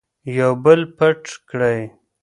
یو 0.37 0.51
بل 0.63 0.81
پټ 0.97 1.21
کړئ. 1.49 1.79